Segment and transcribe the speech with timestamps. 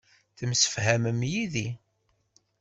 [0.37, 1.67] Temsefhamem yid-i.